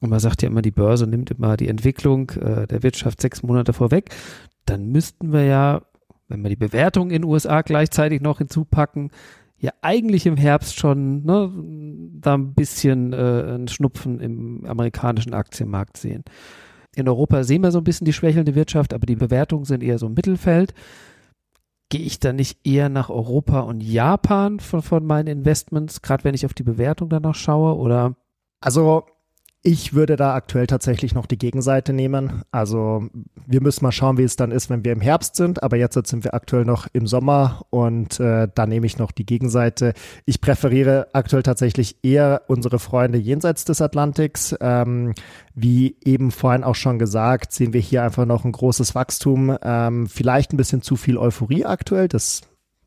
Und 0.00 0.10
man 0.10 0.18
sagt 0.18 0.42
ja 0.42 0.48
immer, 0.48 0.62
die 0.62 0.72
Börse 0.72 1.06
nimmt 1.06 1.30
immer 1.30 1.56
die 1.56 1.68
Entwicklung 1.68 2.30
äh, 2.30 2.66
der 2.66 2.82
Wirtschaft 2.82 3.20
sechs 3.20 3.44
Monate 3.44 3.72
vorweg. 3.72 4.10
Dann 4.64 4.88
müssten 4.88 5.32
wir 5.32 5.44
ja, 5.44 5.82
wenn 6.26 6.42
wir 6.42 6.50
die 6.50 6.56
Bewertung 6.56 7.10
in 7.10 7.22
den 7.22 7.30
USA 7.30 7.62
gleichzeitig 7.62 8.20
noch 8.20 8.38
hinzupacken, 8.38 9.12
ja 9.58 9.70
eigentlich 9.80 10.26
im 10.26 10.36
Herbst 10.36 10.76
schon 10.76 11.24
ne, 11.24 11.52
da 12.20 12.34
ein 12.34 12.54
bisschen 12.54 13.12
äh, 13.12 13.54
ein 13.54 13.68
Schnupfen 13.68 14.18
im 14.18 14.64
amerikanischen 14.66 15.34
Aktienmarkt 15.34 15.96
sehen. 15.96 16.24
In 16.96 17.08
Europa 17.08 17.44
sehen 17.44 17.62
wir 17.62 17.70
so 17.70 17.78
ein 17.78 17.84
bisschen 17.84 18.06
die 18.06 18.14
schwächelnde 18.14 18.54
Wirtschaft, 18.54 18.94
aber 18.94 19.04
die 19.06 19.16
Bewertungen 19.16 19.66
sind 19.66 19.82
eher 19.82 19.98
so 19.98 20.06
im 20.06 20.14
Mittelfeld. 20.14 20.74
gehe 21.88 22.00
ich 22.00 22.18
da 22.18 22.32
nicht 22.32 22.66
eher 22.66 22.88
nach 22.88 23.10
Europa 23.10 23.60
und 23.60 23.80
Japan 23.80 24.58
von, 24.60 24.82
von 24.82 25.06
meinen 25.06 25.28
Investments, 25.28 26.02
gerade 26.02 26.24
wenn 26.24 26.34
ich 26.34 26.44
auf 26.44 26.54
die 26.54 26.64
Bewertung 26.64 27.08
danach 27.08 27.34
schaue? 27.34 27.76
Oder? 27.76 28.16
Also 28.60 29.04
ich 29.66 29.94
würde 29.94 30.14
da 30.14 30.32
aktuell 30.34 30.68
tatsächlich 30.68 31.12
noch 31.12 31.26
die 31.26 31.38
Gegenseite 31.38 31.92
nehmen. 31.92 32.42
Also 32.52 33.08
wir 33.48 33.60
müssen 33.60 33.84
mal 33.84 33.90
schauen, 33.90 34.16
wie 34.16 34.22
es 34.22 34.36
dann 34.36 34.52
ist, 34.52 34.70
wenn 34.70 34.84
wir 34.84 34.92
im 34.92 35.00
Herbst 35.00 35.34
sind. 35.34 35.60
Aber 35.64 35.76
jetzt 35.76 35.94
sind 36.06 36.22
wir 36.22 36.34
aktuell 36.34 36.64
noch 36.64 36.86
im 36.92 37.08
Sommer 37.08 37.66
und 37.70 38.20
äh, 38.20 38.46
da 38.54 38.66
nehme 38.66 38.86
ich 38.86 38.96
noch 38.96 39.10
die 39.10 39.26
Gegenseite. 39.26 39.94
Ich 40.24 40.40
präferiere 40.40 41.08
aktuell 41.14 41.42
tatsächlich 41.42 41.96
eher 42.04 42.42
unsere 42.46 42.78
Freunde 42.78 43.18
jenseits 43.18 43.64
des 43.64 43.82
Atlantiks. 43.82 44.54
Ähm, 44.60 45.14
wie 45.56 45.96
eben 46.04 46.30
vorhin 46.30 46.62
auch 46.62 46.76
schon 46.76 47.00
gesagt, 47.00 47.50
sehen 47.50 47.72
wir 47.72 47.80
hier 47.80 48.04
einfach 48.04 48.24
noch 48.24 48.44
ein 48.44 48.52
großes 48.52 48.94
Wachstum. 48.94 49.56
Ähm, 49.62 50.06
vielleicht 50.06 50.52
ein 50.52 50.58
bisschen 50.58 50.82
zu 50.82 50.94
viel 50.94 51.18
Euphorie 51.18 51.64
aktuell. 51.64 52.06
Das 52.06 52.42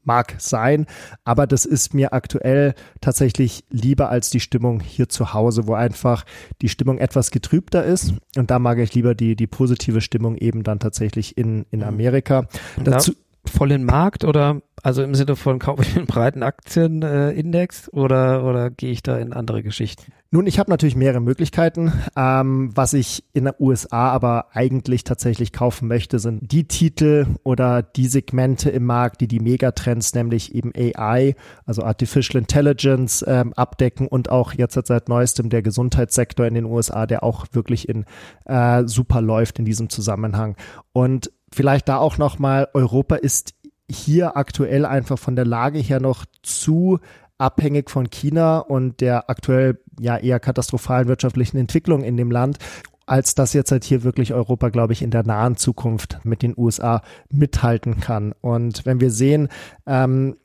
mag 0.10 0.34
sein, 0.40 0.88
aber 1.24 1.46
das 1.46 1.66
ist 1.66 1.94
mir 1.94 2.14
aktuell 2.14 2.74
tatsächlich 3.00 3.64
lieber 3.70 4.10
als 4.10 4.32
die 4.32 4.40
Stimmung 4.40 4.80
hier 4.80 5.08
zu 5.08 5.36
Hause, 5.36 5.68
wo 5.68 5.76
einfach 5.76 6.26
die 6.64 6.70
Stimmung 6.70 6.98
etwas 6.98 7.30
getrübter 7.30 7.86
ist 7.86 8.16
und 8.36 8.50
da 8.50 8.58
mag 8.58 8.80
ich 8.80 8.96
lieber 8.96 9.14
die, 9.14 9.36
die 9.36 9.46
positive 9.46 10.02
Stimmung 10.02 10.36
eben 10.36 10.64
dann 10.64 10.80
tatsächlich 10.80 11.38
in, 11.38 11.68
in 11.70 11.82
mhm. 11.82 11.86
Amerika. 11.86 12.48
Dazu, 12.84 13.14
vollen 13.46 13.84
Markt 13.84 14.26
oder 14.26 14.62
also 14.82 15.04
im 15.04 15.14
Sinne 15.14 15.36
von 15.36 15.60
kaufe 15.60 15.84
ich 15.84 15.96
einen 15.96 16.08
breiten 16.08 16.42
Aktienindex 16.42 17.88
äh, 17.88 17.92
oder, 17.92 18.44
oder 18.46 18.72
gehe 18.72 18.92
ich 18.92 19.04
da 19.04 19.18
in 19.18 19.32
andere 19.34 19.62
Geschichten? 19.62 20.12
Nun, 20.32 20.46
ich 20.46 20.60
habe 20.60 20.70
natürlich 20.70 20.96
mehrere 20.96 21.22
Möglichkeiten. 21.22 21.92
Ähm, 22.16 22.70
was 22.76 22.94
ich 22.94 23.24
in 23.34 23.46
den 23.46 23.54
USA 23.58 24.12
aber 24.12 24.56
eigentlich 24.56 25.04
tatsächlich 25.04 25.52
kaufen 25.52 25.88
möchte, 25.88 26.20
sind 26.20 26.52
die 26.52 26.68
Titel 26.68 27.26
oder 27.42 27.82
die 27.82 28.06
Segmente 28.06 28.70
im 28.70 28.86
Markt, 28.86 29.22
die 29.22 29.28
die 29.28 29.40
Megatrends, 29.40 30.14
nämlich 30.14 30.54
eben 30.54 30.72
AI, 30.76 31.36
also 31.66 31.82
Artificial 31.82 32.40
Intelligence, 32.40 33.26
ähm, 33.28 33.54
abdecken 33.54 34.08
und 34.08 34.30
auch 34.30 34.54
jetzt 34.54 34.80
seit 34.86 35.10
neuestem 35.10 35.50
der 35.50 35.64
Gesundheitssektor 35.64 36.46
in 36.46 36.54
den 36.54 36.66
USA, 36.66 37.08
der 37.08 37.24
auch 37.24 37.48
wirklich 37.54 37.90
in 37.90 38.06
äh, 38.46 38.84
super 38.86 39.22
läuft 39.22 39.58
in 39.58 39.66
diesem 39.66 39.90
Zusammenhang. 39.90 40.56
Und 40.94 41.32
vielleicht 41.52 41.90
da 41.90 41.98
auch 41.98 42.20
nochmal, 42.20 42.68
Europa 42.76 43.16
ist 43.16 43.56
hier 43.90 44.38
aktuell 44.38 44.86
einfach 44.86 45.18
von 45.18 45.36
der 45.36 45.46
Lage 45.46 45.80
her 45.80 46.00
noch 46.00 46.26
zu 46.44 47.00
abhängig 47.40 47.90
von 47.90 48.10
China 48.10 48.60
und 48.60 49.02
der 49.02 49.30
aktuell 49.30 49.80
ja 50.00 50.18
eher 50.18 50.40
katastrophalen 50.40 51.08
wirtschaftlichen 51.08 51.58
Entwicklung 51.58 52.04
in 52.04 52.18
dem 52.18 52.30
Land, 52.30 52.60
als 53.08 53.34
dass 53.34 53.54
jetzt 53.54 53.72
halt 53.72 53.84
hier 53.84 54.04
wirklich 54.04 54.34
Europa, 54.34 54.70
glaube 54.70 54.94
ich, 54.94 55.02
in 55.02 55.10
der 55.10 55.24
nahen 55.24 55.58
Zukunft 55.58 56.20
mit 56.24 56.44
den 56.44 56.54
USA 56.56 57.02
mithalten 57.32 58.00
kann. 58.00 58.34
Und 58.42 58.86
wenn 58.86 59.02
wir 59.02 59.10
sehen, 59.10 59.50
ähm, 59.88 60.36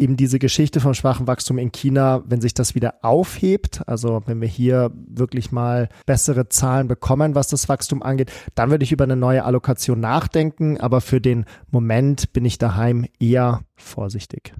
eben 0.00 0.16
diese 0.16 0.38
Geschichte 0.38 0.80
vom 0.80 0.94
schwachen 0.94 1.26
Wachstum 1.26 1.58
in 1.58 1.72
China, 1.72 2.22
wenn 2.26 2.40
sich 2.40 2.54
das 2.54 2.74
wieder 2.74 2.94
aufhebt, 3.02 3.86
also 3.86 4.22
wenn 4.26 4.40
wir 4.40 4.48
hier 4.48 4.90
wirklich 4.94 5.52
mal 5.52 5.88
bessere 6.06 6.48
Zahlen 6.48 6.88
bekommen, 6.88 7.34
was 7.34 7.48
das 7.48 7.68
Wachstum 7.68 8.02
angeht, 8.02 8.32
dann 8.54 8.70
würde 8.70 8.82
ich 8.82 8.92
über 8.92 9.04
eine 9.04 9.16
neue 9.16 9.44
Allokation 9.44 10.00
nachdenken. 10.00 10.80
Aber 10.80 11.00
für 11.02 11.20
den 11.20 11.44
Moment 11.70 12.32
bin 12.32 12.44
ich 12.44 12.58
daheim 12.58 13.06
eher 13.20 13.60
vorsichtig. 13.76 14.54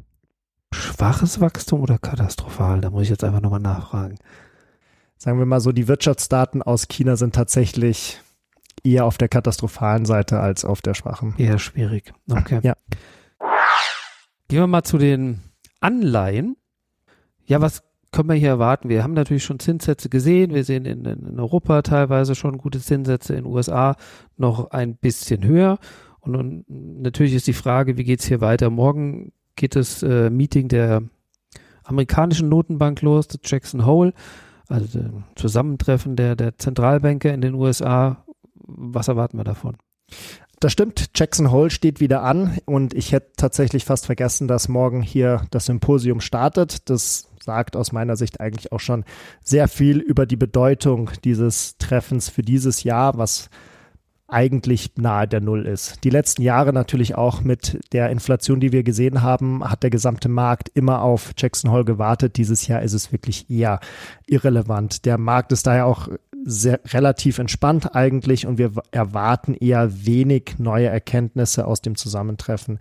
Schwaches 0.90 1.40
Wachstum 1.40 1.82
oder 1.82 1.99
katastrophal? 1.99 2.80
Da 2.80 2.90
muss 2.90 3.04
ich 3.04 3.11
jetzt 3.11 3.23
einfach 3.23 3.40
nochmal 3.40 3.61
nachfragen. 3.61 4.16
Sagen 5.16 5.38
wir 5.38 5.47
mal 5.47 5.61
so, 5.61 5.70
die 5.70 5.87
Wirtschaftsdaten 5.87 6.62
aus 6.62 6.88
China 6.88 7.16
sind 7.16 7.35
tatsächlich 7.35 8.20
eher 8.82 9.04
auf 9.04 9.16
der 9.16 9.28
katastrophalen 9.28 10.04
Seite 10.04 10.40
als 10.40 10.64
auf 10.64 10.82
der 10.82 10.94
schwachen. 10.94 11.35
Eher 11.38 11.59
schwierig. 11.59 12.12
Okay. 12.30 12.61
Ja. 12.62 12.75
Gehen 14.49 14.61
wir 14.61 14.66
mal 14.66 14.82
zu 14.82 14.99
den 14.99 15.40
Anleihen. 15.80 16.56
Ja, 17.44 17.61
was 17.61 17.82
können 18.11 18.28
wir 18.28 18.37
hier 18.37 18.49
erwarten? 18.49 18.88
Wir 18.88 19.04
haben 19.04 19.12
natürlich 19.12 19.44
schon 19.44 19.61
Zinssätze 19.61 20.09
gesehen. 20.09 20.54
Wir 20.54 20.64
sehen 20.64 20.85
in, 20.87 21.04
in 21.04 21.38
Europa 21.38 21.82
teilweise 21.82 22.35
schon 22.35 22.59
gute 22.59 22.80
Zinssätze, 22.80 23.35
in 23.35 23.44
den 23.44 23.52
USA 23.52 23.97
noch 24.37 24.73
ein 24.73 24.97
bisschen 24.97 25.44
höher. 25.44 25.78
Und, 26.20 26.35
und 26.35 26.64
natürlich 26.68 27.35
ist 27.35 27.47
die 27.47 27.52
Frage, 27.52 27.97
wie 27.97 28.04
geht's 28.04 28.26
hier 28.26 28.40
weiter? 28.40 28.70
Morgen 28.70 29.32
geht 29.61 29.76
das 29.76 30.02
äh, 30.02 30.31
Meeting 30.31 30.69
der 30.69 31.02
amerikanischen 31.85 32.49
Notenbank 32.49 33.02
los, 33.02 33.29
das 33.29 33.40
Jackson 33.45 33.85
Hole, 33.85 34.14
also 34.69 35.00
Zusammentreffen 35.37 36.17
der, 36.17 36.35
der 36.35 36.57
Zentralbanker 36.57 37.33
in 37.33 37.43
den 37.43 37.55
USA. 37.55 38.25
Was 38.55 39.09
erwarten 39.09 39.37
wir 39.37 39.45
davon? 39.45 39.76
Das 40.61 40.73
stimmt, 40.73 41.11
Jackson 41.14 41.50
Hole 41.50 41.71
steht 41.71 42.00
wieder 42.00 42.23
an 42.23 42.59
und 42.64 42.95
ich 42.95 43.12
hätte 43.12 43.33
tatsächlich 43.37 43.85
fast 43.85 44.07
vergessen, 44.07 44.49
dass 44.49 44.69
morgen 44.69 45.02
hier 45.02 45.47
das 45.50 45.67
Symposium 45.67 46.21
startet. 46.21 46.88
Das 46.88 47.29
sagt 47.43 47.76
aus 47.76 47.93
meiner 47.93 48.17
Sicht 48.17 48.40
eigentlich 48.40 48.73
auch 48.73 48.81
schon 48.81 49.05
sehr 49.43 49.69
viel 49.69 49.99
über 49.99 50.25
die 50.25 50.37
Bedeutung 50.37 51.11
dieses 51.25 51.76
Treffens 51.76 52.31
für 52.31 52.43
dieses 52.43 52.83
Jahr, 52.83 53.19
was 53.19 53.50
eigentlich 54.30 54.92
nahe 54.96 55.26
der 55.26 55.40
Null 55.40 55.66
ist. 55.66 56.04
Die 56.04 56.10
letzten 56.10 56.42
Jahre 56.42 56.72
natürlich 56.72 57.14
auch 57.16 57.42
mit 57.42 57.80
der 57.92 58.10
Inflation, 58.10 58.60
die 58.60 58.72
wir 58.72 58.82
gesehen 58.82 59.22
haben, 59.22 59.68
hat 59.68 59.82
der 59.82 59.90
gesamte 59.90 60.28
Markt 60.28 60.70
immer 60.75 61.02
auf 61.02 61.32
Jackson 61.37 61.70
Hole 61.70 61.84
gewartet. 61.84 62.37
Dieses 62.37 62.66
Jahr 62.66 62.82
ist 62.82 62.92
es 62.92 63.12
wirklich 63.12 63.50
eher 63.50 63.80
irrelevant. 64.26 65.04
Der 65.04 65.18
Markt 65.18 65.52
ist 65.52 65.66
daher 65.66 65.87
auch 65.87 66.08
sehr, 66.44 66.80
relativ 66.87 67.38
entspannt 67.38 67.94
eigentlich 67.94 68.46
und 68.46 68.58
wir 68.58 68.72
erwarten 68.90 69.54
eher 69.54 70.06
wenig 70.06 70.54
neue 70.58 70.87
Erkenntnisse 70.87 71.66
aus 71.66 71.82
dem 71.82 71.96
Zusammentreffen. 71.96 72.78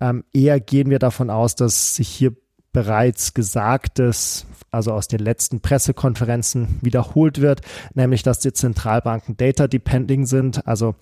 Ähm, 0.00 0.24
eher 0.32 0.60
gehen 0.60 0.90
wir 0.90 0.98
davon 0.98 1.30
aus, 1.30 1.54
dass 1.54 1.96
sich 1.96 2.08
hier 2.08 2.34
bereits 2.72 3.34
Gesagtes, 3.34 4.46
also 4.72 4.92
aus 4.92 5.06
den 5.06 5.20
letzten 5.20 5.60
Pressekonferenzen 5.60 6.78
wiederholt 6.80 7.40
wird, 7.40 7.60
nämlich 7.94 8.22
dass 8.22 8.40
die 8.40 8.52
Zentralbanken 8.52 9.36
data 9.36 9.68
depending 9.68 10.26
sind, 10.26 10.66
also 10.66 10.94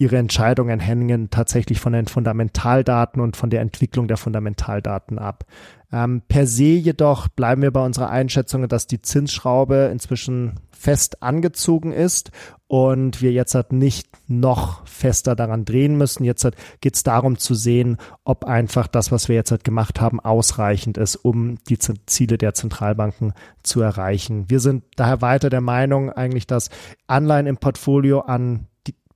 ihre 0.00 0.16
Entscheidungen 0.16 0.80
hängen 0.80 1.28
tatsächlich 1.28 1.78
von 1.78 1.92
den 1.92 2.06
Fundamentaldaten 2.06 3.20
und 3.20 3.36
von 3.36 3.50
der 3.50 3.60
Entwicklung 3.60 4.08
der 4.08 4.16
Fundamentaldaten 4.16 5.18
ab. 5.18 5.44
Ähm, 5.92 6.22
per 6.26 6.46
se 6.46 6.64
jedoch 6.64 7.28
bleiben 7.28 7.60
wir 7.60 7.70
bei 7.70 7.84
unserer 7.84 8.08
Einschätzung, 8.08 8.66
dass 8.66 8.86
die 8.86 9.02
Zinsschraube 9.02 9.90
inzwischen 9.92 10.54
fest 10.70 11.22
angezogen 11.22 11.92
ist 11.92 12.30
und 12.66 13.20
wir 13.20 13.32
jetzt 13.32 13.54
halt 13.54 13.72
nicht 13.72 14.08
noch 14.26 14.86
fester 14.86 15.36
daran 15.36 15.66
drehen 15.66 15.98
müssen. 15.98 16.24
Jetzt 16.24 16.44
halt 16.44 16.56
geht 16.80 16.94
es 16.94 17.02
darum 17.02 17.36
zu 17.36 17.54
sehen, 17.54 17.98
ob 18.24 18.44
einfach 18.44 18.86
das, 18.86 19.12
was 19.12 19.28
wir 19.28 19.36
jetzt 19.36 19.50
halt 19.50 19.64
gemacht 19.64 20.00
haben, 20.00 20.18
ausreichend 20.18 20.96
ist, 20.96 21.16
um 21.16 21.58
die 21.68 21.78
Z 21.78 21.98
Ziele 22.06 22.38
der 22.38 22.54
Zentralbanken 22.54 23.34
zu 23.62 23.82
erreichen. 23.82 24.48
Wir 24.48 24.60
sind 24.60 24.84
daher 24.96 25.20
weiter 25.20 25.50
der 25.50 25.60
Meinung 25.60 26.10
eigentlich, 26.10 26.46
dass 26.46 26.70
Anleihen 27.06 27.46
im 27.46 27.58
Portfolio 27.58 28.20
an 28.20 28.66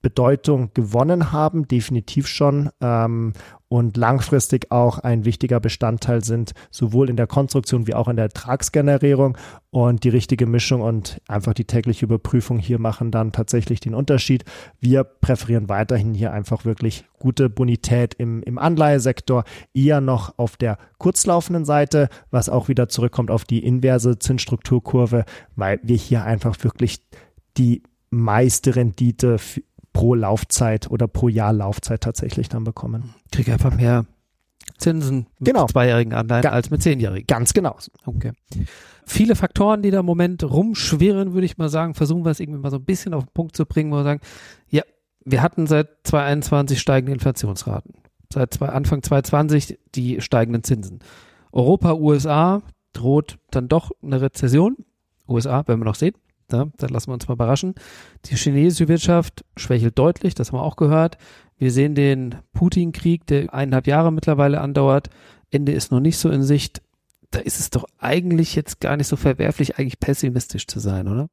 Bedeutung 0.04 0.70
gewonnen 0.74 1.32
haben, 1.32 1.66
definitiv 1.66 2.28
schon. 2.28 2.68
Ähm, 2.80 3.32
und 3.68 3.96
langfristig 3.96 4.70
auch 4.70 5.00
ein 5.00 5.24
wichtiger 5.24 5.58
Bestandteil 5.58 6.22
sind, 6.22 6.52
sowohl 6.70 7.10
in 7.10 7.16
der 7.16 7.26
Konstruktion 7.26 7.88
wie 7.88 7.94
auch 7.94 8.06
in 8.06 8.14
der 8.14 8.26
Ertragsgenerierung. 8.26 9.36
Und 9.70 10.04
die 10.04 10.10
richtige 10.10 10.46
Mischung 10.46 10.82
und 10.82 11.20
einfach 11.26 11.54
die 11.54 11.64
tägliche 11.64 12.04
Überprüfung 12.04 12.58
hier 12.58 12.78
machen 12.78 13.10
dann 13.10 13.32
tatsächlich 13.32 13.80
den 13.80 13.94
Unterschied. 13.94 14.44
Wir 14.78 15.02
präferieren 15.02 15.68
weiterhin 15.68 16.14
hier 16.14 16.32
einfach 16.32 16.64
wirklich 16.64 17.04
gute 17.18 17.50
Bonität 17.50 18.14
im, 18.14 18.42
im 18.44 18.58
Anleihesektor, 18.58 19.42
eher 19.72 20.00
noch 20.00 20.38
auf 20.38 20.56
der 20.56 20.78
kurzlaufenden 20.98 21.64
Seite, 21.64 22.10
was 22.30 22.48
auch 22.48 22.68
wieder 22.68 22.88
zurückkommt 22.88 23.32
auf 23.32 23.44
die 23.44 23.64
inverse 23.64 24.18
Zinsstrukturkurve, 24.18 25.24
weil 25.56 25.80
wir 25.82 25.96
hier 25.96 26.22
einfach 26.22 26.62
wirklich 26.62 27.00
die 27.56 27.82
meiste 28.10 28.76
Rendite 28.76 29.38
pro 29.94 30.14
Laufzeit 30.14 30.90
oder 30.90 31.08
pro 31.08 31.28
Jahr 31.28 31.54
Laufzeit 31.54 32.02
tatsächlich 32.02 32.50
dann 32.50 32.64
bekommen. 32.64 33.14
Kriege 33.32 33.54
einfach 33.54 33.74
mehr 33.74 34.04
Zinsen 34.76 35.28
mit 35.38 35.52
genau. 35.52 35.66
zweijährigen 35.66 36.12
Anleihen 36.12 36.42
Ga 36.42 36.50
als 36.50 36.70
mit 36.70 36.82
zehnjährigen. 36.82 37.26
Ganz 37.26 37.54
genau. 37.54 37.76
Okay. 38.04 38.32
Viele 39.06 39.36
Faktoren, 39.36 39.82
die 39.82 39.90
da 39.90 40.00
im 40.00 40.06
Moment 40.06 40.42
rumschwirren, 40.44 41.32
würde 41.32 41.46
ich 41.46 41.58
mal 41.58 41.68
sagen, 41.68 41.94
versuchen 41.94 42.24
wir 42.24 42.30
es 42.30 42.40
irgendwie 42.40 42.60
mal 42.60 42.70
so 42.70 42.76
ein 42.76 42.84
bisschen 42.84 43.14
auf 43.14 43.24
den 43.24 43.32
Punkt 43.32 43.56
zu 43.56 43.64
bringen, 43.66 43.92
wo 43.92 43.96
wir 43.96 44.04
sagen, 44.04 44.20
ja, 44.68 44.82
wir 45.24 45.42
hatten 45.42 45.66
seit 45.66 45.88
2021 46.04 46.80
steigende 46.80 47.12
Inflationsraten. 47.12 47.94
Seit 48.32 48.52
zwei, 48.52 48.68
Anfang 48.68 49.02
2020 49.02 49.78
die 49.94 50.20
steigenden 50.20 50.64
Zinsen. 50.64 50.98
Europa, 51.52 51.94
USA 51.94 52.62
droht 52.92 53.38
dann 53.50 53.68
doch 53.68 53.92
eine 54.02 54.20
Rezession. 54.20 54.76
USA, 55.28 55.62
wenn 55.66 55.78
wir 55.78 55.84
noch 55.84 55.94
sehen. 55.94 56.14
Ja, 56.52 56.66
da 56.76 56.86
lassen 56.86 57.08
wir 57.08 57.14
uns 57.14 57.26
mal 57.28 57.34
überraschen. 57.34 57.74
Die 58.26 58.36
chinesische 58.36 58.88
Wirtschaft 58.88 59.44
schwächelt 59.56 59.98
deutlich, 59.98 60.34
das 60.34 60.52
haben 60.52 60.58
wir 60.58 60.62
auch 60.62 60.76
gehört. 60.76 61.18
Wir 61.56 61.70
sehen 61.70 61.94
den 61.94 62.36
Putin-Krieg, 62.52 63.26
der 63.26 63.54
eineinhalb 63.54 63.86
Jahre 63.86 64.12
mittlerweile 64.12 64.60
andauert. 64.60 65.10
Ende 65.50 65.72
ist 65.72 65.90
noch 65.90 66.00
nicht 66.00 66.18
so 66.18 66.30
in 66.30 66.42
Sicht. 66.42 66.82
Da 67.30 67.38
ist 67.38 67.60
es 67.60 67.70
doch 67.70 67.84
eigentlich 67.98 68.54
jetzt 68.54 68.80
gar 68.80 68.96
nicht 68.96 69.06
so 69.06 69.16
verwerflich, 69.16 69.78
eigentlich 69.78 70.00
pessimistisch 70.00 70.66
zu 70.66 70.80
sein, 70.80 71.08
oder? 71.08 71.28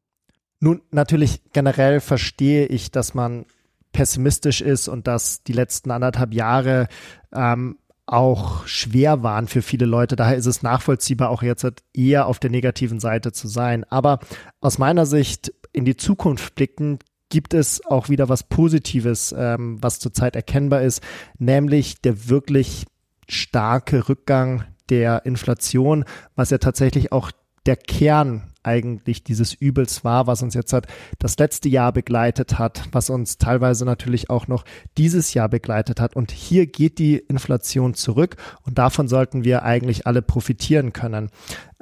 Nun, 0.60 0.82
natürlich 0.92 1.42
generell 1.54 2.00
verstehe 2.00 2.68
ich, 2.68 2.92
dass 2.92 3.14
man 3.14 3.46
pessimistisch 3.92 4.62
ist 4.62 4.88
und 4.88 5.08
dass 5.08 5.44
die 5.44 5.54
letzten 5.54 5.92
anderthalb 5.92 6.34
Jahre 6.34 6.88
ähm, 7.34 7.78
auch 8.12 8.68
schwer 8.68 9.24
waren 9.24 9.48
für 9.48 9.62
viele 9.62 9.86
Leute. 9.86 10.16
Daher 10.16 10.36
ist 10.36 10.46
es 10.46 10.64
nachvollziehbar, 10.64 11.30
auch 11.30 11.44
jetzt 11.44 11.66
eher 11.94 12.28
auf 12.28 12.40
der 12.40 12.50
negativen 12.50 13.00
Seite 13.00 13.32
zu 13.32 13.48
sein. 13.48 13.86
Aber 13.86 14.20
aus 14.60 14.78
meiner 14.78 15.06
Sicht 15.06 15.54
in 15.72 15.86
die 15.86 15.96
Zukunft 15.96 16.56
blicken, 16.56 17.00
gibt 17.30 17.54
es 17.54 17.86
auch 17.86 18.10
wieder 18.10 18.28
was 18.28 18.44
Positives, 18.44 19.34
ähm, 19.38 19.78
was 19.82 20.00
zurzeit 20.00 20.36
erkennbar 20.36 20.82
ist, 20.82 21.02
nämlich 21.40 22.02
der 22.02 22.28
wirklich 22.28 22.86
starke 23.30 24.10
Rückgang 24.10 24.66
der 24.90 25.26
Inflation, 25.26 26.04
was 26.36 26.50
ja 26.50 26.58
tatsächlich 26.58 27.14
auch 27.14 27.32
der 27.66 27.78
Kern 27.78 28.51
eigentlich 28.64 29.24
dieses 29.24 29.54
Übels 29.54 30.04
war, 30.04 30.28
was 30.28 30.42
uns 30.42 30.54
jetzt 30.54 30.74
hat 30.74 30.88
das 31.20 31.38
letzte 31.38 31.70
Jahr 31.70 31.92
begleitet 31.92 32.60
hat, 32.60 32.84
was 32.92 33.10
uns 33.10 33.38
teilweise 33.38 33.86
natürlich 33.86 34.30
auch 34.30 34.48
noch 34.48 34.64
dieses 34.98 35.34
Jahr 35.34 35.50
begleitet 35.50 36.00
hat. 36.00 36.16
Und 36.16 36.32
hier 36.32 36.68
geht 36.68 37.00
die 37.00 37.18
Inflation 37.18 37.94
zurück 37.94 38.38
und 38.64 38.78
davon 38.78 39.08
sollten 39.08 39.44
wir 39.44 39.64
eigentlich 39.64 40.08
alle 40.08 40.22
profitieren 40.22 40.94
können. 40.94 41.30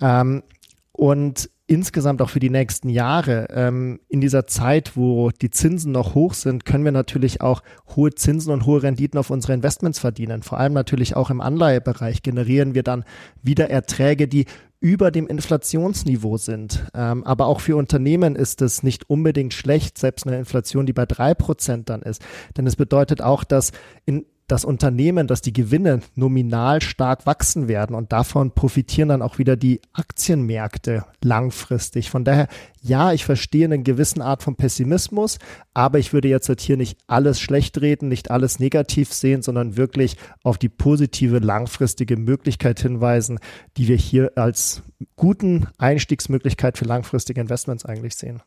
Ähm, 0.01 0.43
und 0.91 1.49
insgesamt 1.69 2.21
auch 2.21 2.31
für 2.31 2.39
die 2.39 2.49
nächsten 2.49 2.89
Jahre, 2.89 3.47
ähm, 3.51 3.99
in 4.09 4.21
dieser 4.21 4.47
Zeit, 4.47 4.97
wo 4.97 5.29
die 5.29 5.51
Zinsen 5.51 5.91
noch 5.91 6.15
hoch 6.15 6.33
sind, 6.33 6.65
können 6.65 6.83
wir 6.83 6.91
natürlich 6.91 7.41
auch 7.41 7.61
hohe 7.95 8.13
Zinsen 8.13 8.51
und 8.51 8.65
hohe 8.65 8.81
Renditen 8.81 9.19
auf 9.19 9.29
unsere 9.29 9.53
Investments 9.53 9.99
verdienen. 9.99 10.41
Vor 10.41 10.59
allem 10.59 10.73
natürlich 10.73 11.15
auch 11.15 11.29
im 11.29 11.41
Anleihebereich 11.41 12.23
generieren 12.23 12.73
wir 12.73 12.81
dann 12.81 13.05
wieder 13.43 13.69
Erträge, 13.69 14.27
die 14.27 14.45
über 14.79 15.11
dem 15.11 15.27
Inflationsniveau 15.27 16.37
sind. 16.37 16.85
Ähm, 16.95 17.23
aber 17.23 17.45
auch 17.45 17.59
für 17.59 17.75
Unternehmen 17.75 18.35
ist 18.35 18.61
es 18.63 18.81
nicht 18.81 19.09
unbedingt 19.09 19.53
schlecht, 19.53 19.97
selbst 19.97 20.25
eine 20.25 20.39
Inflation, 20.39 20.87
die 20.87 20.93
bei 20.93 21.05
drei 21.05 21.35
Prozent 21.35 21.89
dann 21.89 22.01
ist. 22.01 22.21
Denn 22.57 22.65
es 22.65 22.77
bedeutet 22.77 23.21
auch, 23.21 23.43
dass 23.43 23.73
in 24.05 24.25
das 24.51 24.65
Unternehmen, 24.65 25.27
dass 25.27 25.41
die 25.41 25.53
Gewinne 25.53 26.01
nominal 26.15 26.81
stark 26.81 27.25
wachsen 27.25 27.67
werden 27.67 27.95
und 27.95 28.11
davon 28.11 28.51
profitieren 28.51 29.09
dann 29.09 29.21
auch 29.21 29.37
wieder 29.37 29.55
die 29.55 29.79
Aktienmärkte 29.93 31.05
langfristig. 31.23 32.09
Von 32.09 32.25
daher, 32.25 32.47
ja, 32.81 33.13
ich 33.13 33.25
verstehe 33.25 33.65
eine 33.65 33.81
gewisse 33.81 34.23
Art 34.23 34.43
von 34.43 34.55
Pessimismus, 34.55 35.37
aber 35.73 35.99
ich 35.99 36.13
würde 36.13 36.27
jetzt 36.27 36.49
halt 36.49 36.61
hier 36.61 36.77
nicht 36.77 36.97
alles 37.07 37.39
schlecht 37.39 37.79
reden, 37.79 38.09
nicht 38.09 38.31
alles 38.31 38.59
negativ 38.59 39.13
sehen, 39.13 39.41
sondern 39.41 39.77
wirklich 39.77 40.17
auf 40.43 40.57
die 40.57 40.69
positive 40.69 41.39
langfristige 41.39 42.17
Möglichkeit 42.17 42.79
hinweisen, 42.79 43.39
die 43.77 43.87
wir 43.87 43.97
hier 43.97 44.31
als 44.35 44.81
guten 45.15 45.67
Einstiegsmöglichkeit 45.77 46.77
für 46.77 46.85
langfristige 46.85 47.39
Investments 47.39 47.85
eigentlich 47.85 48.15
sehen. 48.15 48.41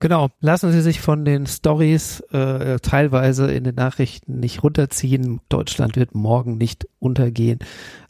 Genau, 0.00 0.28
lassen 0.40 0.70
Sie 0.70 0.80
sich 0.80 1.00
von 1.00 1.24
den 1.24 1.46
Stories 1.46 2.20
äh, 2.30 2.78
teilweise 2.78 3.50
in 3.50 3.64
den 3.64 3.74
Nachrichten 3.74 4.38
nicht 4.38 4.62
runterziehen. 4.62 5.40
Deutschland 5.48 5.96
wird 5.96 6.14
morgen 6.14 6.56
nicht 6.56 6.86
untergehen, 7.00 7.58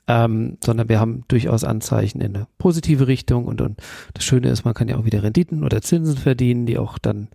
ähm, 0.06 0.58
sondern 0.62 0.90
wir 0.90 1.00
haben 1.00 1.24
durchaus 1.28 1.64
Anzeichen 1.64 2.20
in 2.20 2.36
eine 2.36 2.46
positive 2.58 3.06
Richtung. 3.06 3.46
Und, 3.46 3.62
und 3.62 3.80
das 4.12 4.24
Schöne 4.24 4.50
ist, 4.50 4.66
man 4.66 4.74
kann 4.74 4.88
ja 4.88 4.98
auch 4.98 5.06
wieder 5.06 5.22
Renditen 5.22 5.64
oder 5.64 5.80
Zinsen 5.80 6.18
verdienen, 6.18 6.66
die 6.66 6.76
auch 6.76 6.98
dann 6.98 7.28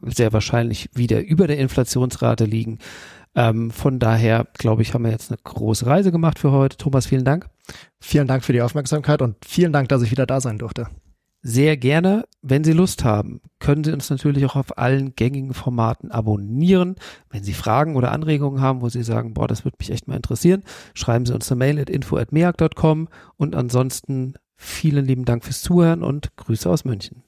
sehr 0.00 0.32
wahrscheinlich 0.32 0.88
wieder 0.94 1.22
über 1.22 1.46
der 1.46 1.58
Inflationsrate 1.58 2.46
liegen. 2.46 2.78
Ähm, 3.34 3.70
von 3.70 3.98
daher, 3.98 4.46
glaube 4.54 4.80
ich, 4.80 4.94
haben 4.94 5.04
wir 5.04 5.10
jetzt 5.10 5.30
eine 5.30 5.38
große 5.44 5.84
Reise 5.84 6.12
gemacht 6.12 6.38
für 6.38 6.50
heute. 6.50 6.78
Thomas, 6.78 7.06
vielen 7.06 7.26
Dank. 7.26 7.50
Vielen 8.00 8.26
Dank 8.26 8.42
für 8.42 8.54
die 8.54 8.62
Aufmerksamkeit 8.62 9.20
und 9.20 9.36
vielen 9.44 9.72
Dank, 9.72 9.90
dass 9.90 10.00
ich 10.00 10.10
wieder 10.10 10.24
da 10.24 10.40
sein 10.40 10.58
durfte 10.58 10.88
sehr 11.42 11.76
gerne. 11.76 12.24
Wenn 12.40 12.64
Sie 12.64 12.72
Lust 12.72 13.04
haben, 13.04 13.40
können 13.58 13.84
Sie 13.84 13.92
uns 13.92 14.10
natürlich 14.10 14.44
auch 14.46 14.56
auf 14.56 14.78
allen 14.78 15.14
gängigen 15.14 15.54
Formaten 15.54 16.10
abonnieren. 16.10 16.96
Wenn 17.30 17.44
Sie 17.44 17.52
Fragen 17.52 17.96
oder 17.96 18.12
Anregungen 18.12 18.60
haben, 18.60 18.80
wo 18.80 18.88
Sie 18.88 19.02
sagen, 19.02 19.34
boah, 19.34 19.48
das 19.48 19.64
würde 19.64 19.76
mich 19.78 19.90
echt 19.90 20.08
mal 20.08 20.16
interessieren, 20.16 20.62
schreiben 20.94 21.26
Sie 21.26 21.34
uns 21.34 21.50
eine 21.50 21.58
Mail 21.58 21.80
at 21.80 21.90
info@meag.com 21.90 23.08
und 23.36 23.54
ansonsten 23.54 24.34
vielen 24.56 25.04
lieben 25.04 25.24
Dank 25.24 25.44
fürs 25.44 25.62
Zuhören 25.62 26.02
und 26.02 26.36
Grüße 26.36 26.70
aus 26.70 26.84
München. 26.84 27.22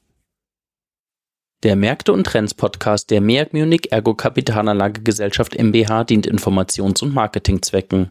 Der 1.64 1.76
Märkte 1.76 2.12
und 2.12 2.24
Trends 2.24 2.52
Podcast 2.52 3.10
der 3.10 3.20
MEAG 3.20 3.54
Munich 3.54 3.90
Ergo 3.90 4.14
Kapitalanlage 4.14 5.00
Gesellschaft 5.00 5.56
MBH 5.58 6.04
dient 6.04 6.26
Informations- 6.26 7.02
und 7.02 7.14
Marketingzwecken. 7.14 8.10